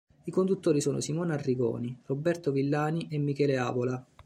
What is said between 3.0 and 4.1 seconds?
e Michele Avola.